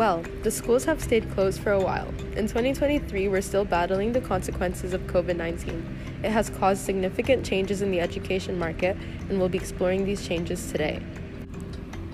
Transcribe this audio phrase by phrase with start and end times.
[0.00, 2.08] Well, the schools have stayed closed for a while.
[2.34, 6.22] In 2023, we're still battling the consequences of COVID 19.
[6.24, 8.96] It has caused significant changes in the education market,
[9.28, 11.02] and we'll be exploring these changes today.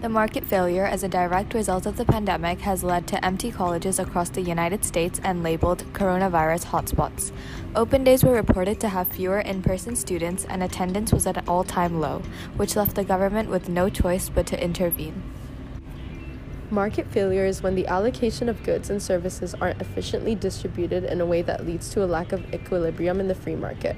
[0.00, 3.98] The market failure as a direct result of the pandemic has led to empty colleges
[3.98, 7.32] across the United States and labeled coronavirus hotspots.
[7.76, 11.44] Open days were reported to have fewer in person students, and attendance was at an
[11.46, 12.22] all time low,
[12.56, 15.33] which left the government with no choice but to intervene.
[16.74, 21.24] Market failure is when the allocation of goods and services aren't efficiently distributed in a
[21.24, 23.94] way that leads to a lack of equilibrium in the free market.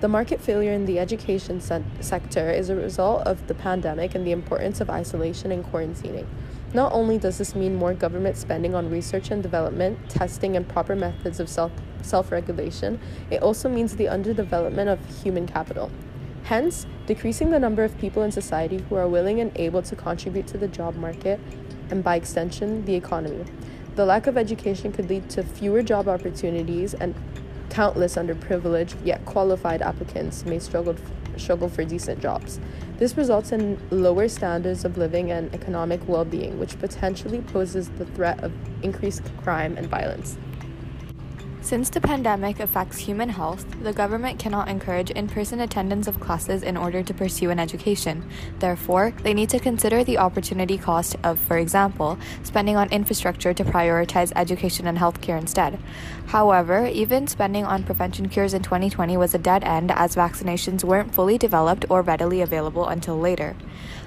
[0.00, 4.26] The market failure in the education se- sector is a result of the pandemic and
[4.26, 6.26] the importance of isolation and quarantining.
[6.74, 10.94] Not only does this mean more government spending on research and development, testing, and proper
[10.94, 15.90] methods of self self regulation, it also means the underdevelopment of human capital.
[16.44, 20.46] Hence, decreasing the number of people in society who are willing and able to contribute
[20.48, 21.40] to the job market
[21.92, 23.44] and, by extension, the economy.
[23.94, 27.14] The lack of education could lead to fewer job opportunities and
[27.68, 30.96] countless underprivileged yet qualified applicants may struggle,
[31.36, 32.58] struggle for decent jobs.
[32.98, 38.06] This results in lower standards of living and economic well being, which potentially poses the
[38.06, 40.38] threat of increased crime and violence.
[41.62, 46.64] Since the pandemic affects human health, the government cannot encourage in person attendance of classes
[46.64, 48.28] in order to pursue an education.
[48.58, 53.64] Therefore, they need to consider the opportunity cost of, for example, spending on infrastructure to
[53.64, 55.78] prioritize education and healthcare instead.
[56.26, 61.14] However, even spending on prevention cures in 2020 was a dead end as vaccinations weren't
[61.14, 63.54] fully developed or readily available until later.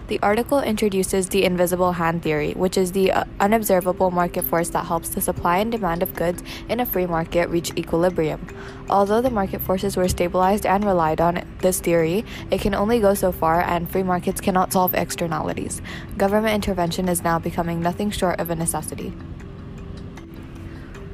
[0.07, 4.85] The article introduces the invisible hand theory, which is the uh, unobservable market force that
[4.85, 8.45] helps the supply and demand of goods in a free market reach equilibrium.
[8.87, 13.15] Although the market forces were stabilized and relied on this theory, it can only go
[13.15, 15.81] so far, and free markets cannot solve externalities.
[16.17, 19.11] Government intervention is now becoming nothing short of a necessity.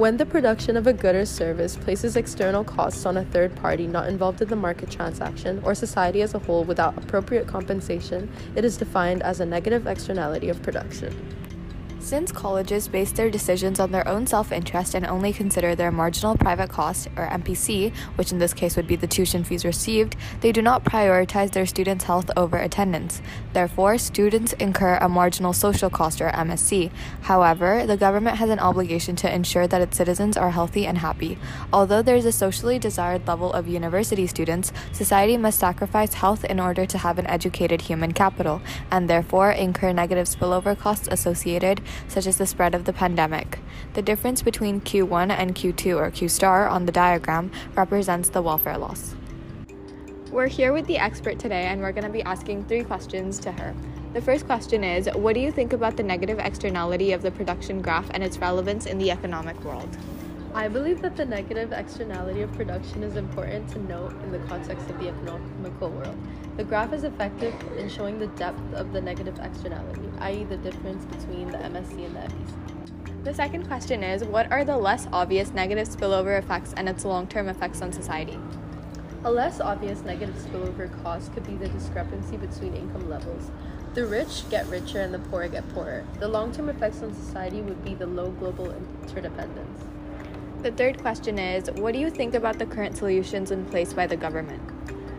[0.02, 3.86] When the production of a good or service places external costs on a third party
[3.86, 8.66] not involved in the market transaction or society as a whole without appropriate compensation, it
[8.66, 11.16] is defined as a negative externality of production.
[12.02, 16.36] Since colleges base their decisions on their own self interest and only consider their marginal
[16.36, 20.52] private cost, or MPC, which in this case would be the tuition fees received, they
[20.52, 23.22] do not prioritize their students' health over attendance.
[23.54, 26.92] Therefore, students incur a marginal social cost, or MSC.
[27.22, 31.38] However, the government has an obligation to ensure that its citizens are healthy and happy.
[31.72, 36.60] Although there is a socially desired level of university students, society must sacrifice health in
[36.60, 42.28] order to have an educated human capital, and therefore incur negative spillover costs associated such
[42.28, 43.59] as the spread of the pandemic.
[43.94, 48.78] The difference between Q1 and Q2 or Q star on the diagram represents the welfare
[48.78, 49.16] loss.
[50.31, 53.52] We're here with the expert today and we're going to be asking three questions to
[53.52, 53.75] her.
[54.13, 57.81] The first question is What do you think about the negative externality of the production
[57.81, 59.90] graph and its relevance in the economic world?
[60.54, 64.90] I believe that the negative externality of production is important to note in the context
[64.90, 66.18] of the economical world.
[66.58, 71.06] The graph is effective in showing the depth of the negative externality, i.e., the difference
[71.06, 73.24] between the MSC and the MPC.
[73.24, 77.28] The second question is What are the less obvious negative spillover effects and its long
[77.28, 78.38] term effects on society?
[79.24, 83.52] A less obvious negative spillover cost could be the discrepancy between income levels.
[83.94, 86.06] The rich get richer and the poor get poorer.
[86.20, 89.91] The long term effects on society would be the low global interdependence.
[90.62, 94.06] The third question is What do you think about the current solutions in place by
[94.06, 94.62] the government?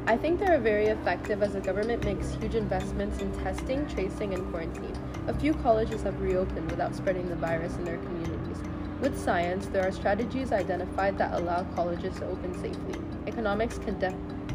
[0.07, 4.35] I think they are very effective as the government makes huge investments in testing, tracing,
[4.35, 4.97] and quarantine.
[5.27, 8.59] A few colleges have reopened without spreading the virus in their communities.
[9.01, 13.01] With science, there are strategies identified that allow colleges to open safely.
[13.27, 13.99] Economics, can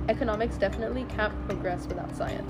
[0.08, 2.50] economics definitely can't progress without science.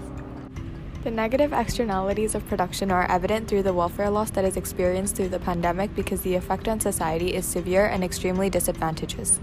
[1.07, 5.29] The negative externalities of production are evident through the welfare loss that is experienced through
[5.29, 9.39] the pandemic because the effect on society is severe and extremely disadvantageous.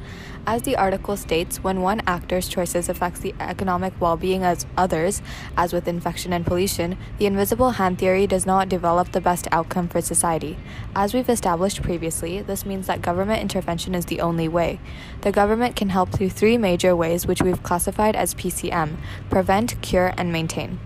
[0.47, 5.23] As the article states, when one actor's choices affects the economic well-being of others,
[5.57, 9.89] as with infection and pollution, the invisible hand theory does not develop the best outcome
[9.89, 10.59] for society.
[10.95, 14.81] As we've established previously, this means that government intervention is the only way.
[15.23, 18.99] The government can help through three major ways which we've classified as PCM:
[19.31, 20.79] prevent, cure, and maintain.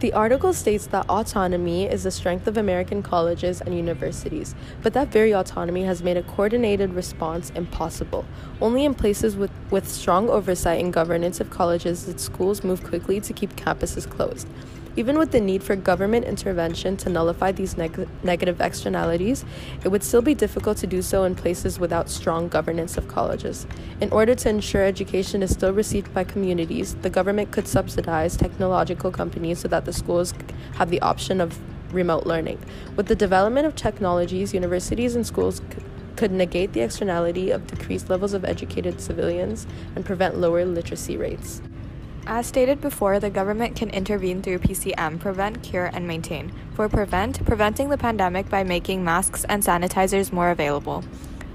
[0.00, 5.08] The article states that autonomy is the strength of American colleges and universities, but that
[5.08, 8.24] very autonomy has made a coordinated response impossible.
[8.60, 13.20] Only in places with, with strong oversight and governance of colleges did schools move quickly
[13.20, 14.46] to keep campuses closed.
[14.96, 19.44] Even with the need for government intervention to nullify these neg- negative externalities,
[19.84, 23.66] it would still be difficult to do so in places without strong governance of colleges.
[24.00, 29.10] In order to ensure education is still received by communities, the government could subsidize technological
[29.10, 30.34] companies so that the schools
[30.74, 31.58] have the option of
[31.92, 32.58] remote learning.
[32.96, 35.82] With the development of technologies, universities and schools c-
[36.16, 41.62] could negate the externality of decreased levels of educated civilians and prevent lower literacy rates.
[42.30, 46.52] As stated before, the government can intervene through PCM, prevent, cure, and maintain.
[46.74, 51.04] For prevent, preventing the pandemic by making masks and sanitizers more available.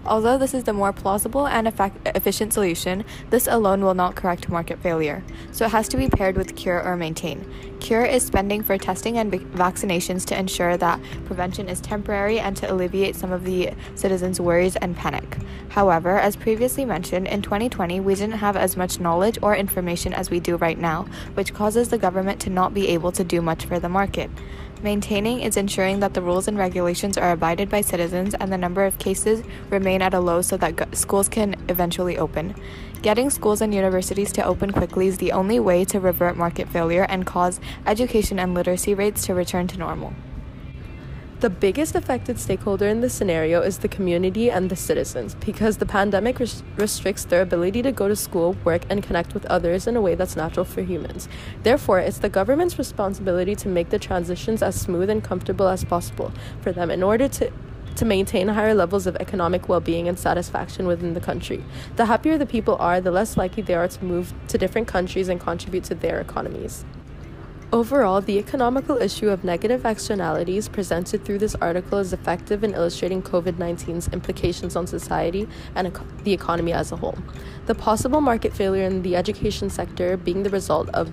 [0.05, 4.49] Although this is the more plausible and effect- efficient solution, this alone will not correct
[4.49, 5.23] market failure.
[5.51, 7.45] So it has to be paired with cure or maintain.
[7.79, 12.71] Cure is spending for testing and vaccinations to ensure that prevention is temporary and to
[12.71, 15.37] alleviate some of the citizens' worries and panic.
[15.69, 20.29] However, as previously mentioned, in 2020 we didn't have as much knowledge or information as
[20.29, 23.65] we do right now, which causes the government to not be able to do much
[23.65, 24.29] for the market.
[24.83, 28.83] Maintaining is ensuring that the rules and regulations are abided by citizens and the number
[28.83, 32.53] of cases remain at a low so that schools can eventually open.
[33.01, 37.05] Getting schools and universities to open quickly is the only way to revert market failure
[37.07, 40.13] and cause education and literacy rates to return to normal.
[41.43, 45.85] The biggest affected stakeholder in this scenario is the community and the citizens because the
[45.85, 49.97] pandemic res- restricts their ability to go to school, work, and connect with others in
[49.97, 51.27] a way that's natural for humans.
[51.63, 56.31] Therefore, it's the government's responsibility to make the transitions as smooth and comfortable as possible
[56.61, 57.51] for them in order to
[57.97, 61.61] to maintain higher levels of economic well being and satisfaction within the country.
[61.97, 65.27] The happier the people are, the less likely they are to move to different countries
[65.27, 66.85] and contribute to their economies.
[67.73, 73.23] Overall, the economical issue of negative externalities presented through this article is effective in illustrating
[73.23, 75.91] COVID 19's implications on society and
[76.23, 77.17] the economy as a whole.
[77.65, 81.11] The possible market failure in the education sector being the result of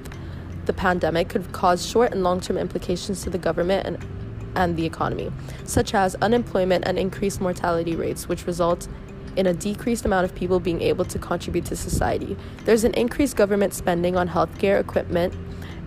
[0.67, 4.07] the pandemic could cause short and long term implications to the government and,
[4.55, 5.33] and the economy,
[5.65, 8.87] such as unemployment and increased mortality rates, which result
[9.35, 12.37] in a decreased amount of people being able to contribute to society.
[12.67, 15.33] There's an increased government spending on healthcare equipment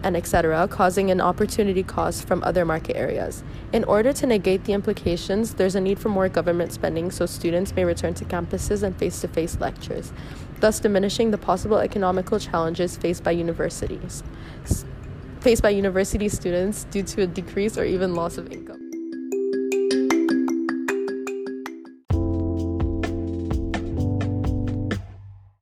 [0.03, 3.43] and etc., causing an opportunity cost from other market areas.
[3.71, 7.75] In order to negate the implications, there's a need for more government spending so students
[7.75, 10.11] may return to campuses and face to face lectures,
[10.59, 14.23] thus diminishing the possible economical challenges faced by universities.
[15.39, 18.82] Faced by university students due to a decrease or even loss of income.